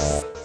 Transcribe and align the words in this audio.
you 0.00 0.39